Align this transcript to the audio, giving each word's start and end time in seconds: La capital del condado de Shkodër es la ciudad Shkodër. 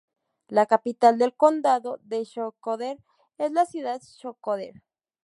La 0.49 0.65
capital 0.65 1.19
del 1.19 1.35
condado 1.35 1.99
de 2.01 2.23
Shkodër 2.23 2.97
es 3.37 3.51
la 3.51 3.67
ciudad 3.67 4.01
Shkodër. 4.01 4.81